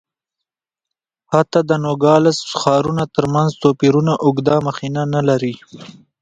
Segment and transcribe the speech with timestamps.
[1.33, 5.53] حتی د نوګالس ښارونو ترمنځ توپیرونه اوږده مخینه نه لري.